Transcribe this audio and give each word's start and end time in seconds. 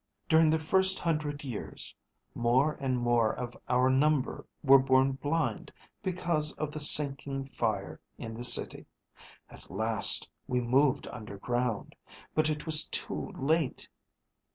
During 0.27 0.49
the 0.49 0.57
first 0.57 0.97
hundred 0.99 1.43
years 1.43 1.93
more 2.33 2.73
and 2.81 2.97
more 2.97 3.35
of 3.35 3.55
our 3.69 3.87
number 3.87 4.47
were 4.63 4.79
born 4.79 5.11
blind 5.11 5.71
because 6.01 6.53
of 6.53 6.71
the 6.71 6.79
sinking 6.79 7.45
fire 7.45 7.99
in 8.17 8.33
the 8.33 8.43
city. 8.43 8.87
At 9.47 9.69
last 9.69 10.27
we 10.47 10.59
moved 10.59 11.05
underground, 11.09 11.93
but 12.33 12.49
it 12.49 12.65
was 12.65 12.89
too 12.89 13.31
late." 13.37 13.87